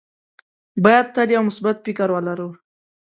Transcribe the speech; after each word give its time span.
باید 0.83 1.07
تل 1.15 1.27
یو 1.35 1.43
مثبت 1.49 1.75
فکر 1.85 2.09
ولره. 2.11 2.47